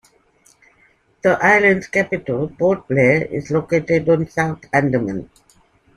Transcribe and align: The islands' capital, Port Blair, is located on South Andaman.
The 1.21 1.37
islands' 1.45 1.85
capital, 1.85 2.49
Port 2.57 2.87
Blair, 2.87 3.25
is 3.25 3.51
located 3.51 4.09
on 4.09 4.27
South 4.27 4.65
Andaman. 4.73 5.29